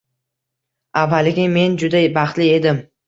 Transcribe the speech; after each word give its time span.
Avvaliga 1.01 1.45
men 1.59 1.77
juda 1.85 2.03
baxtli 2.17 2.49
edim 2.57 2.81